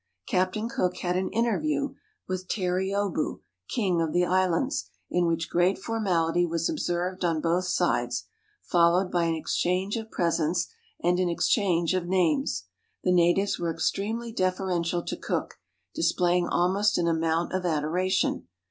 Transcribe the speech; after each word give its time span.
Captain 0.27 0.67
Cook 0.67 0.97
had 0.97 1.15
an 1.15 1.29
interview 1.29 1.93
with 2.27 2.47
Terreeoboo, 2.47 3.41
king 3.69 4.01
of 4.01 4.13
the 4.13 4.25
islands, 4.25 4.89
in 5.11 5.27
which 5.27 5.47
great 5.47 5.77
formality 5.77 6.43
was 6.43 6.67
observed 6.67 7.23
on 7.23 7.39
both 7.39 7.65
sides, 7.65 8.25
fol 8.63 8.93
lowed 8.93 9.11
by 9.11 9.25
an 9.25 9.35
exchange 9.35 9.97
of 9.97 10.09
presents 10.09 10.73
and 11.03 11.19
an 11.19 11.29
exchange 11.29 11.93
of 11.93 12.07
names. 12.07 12.63
The 13.03 13.11
natives 13.11 13.59
were 13.59 13.69
extremely 13.71 14.31
deferential 14.31 15.03
to 15.03 15.15
Cook, 15.15 15.59
displaying 15.93 16.47
almost 16.47 16.97
an 16.97 17.07
amount 17.07 17.53
of 17.53 17.63
adoration. 17.63 18.47